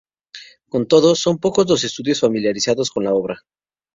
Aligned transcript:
Con 0.71 0.87
todo, 0.87 1.13
son 1.13 1.37
pocos 1.37 1.69
los 1.69 1.83
estudiosos 1.83 2.21
familiarizados 2.21 2.89
con 2.89 3.03
la 3.03 3.13
obra. 3.13 3.43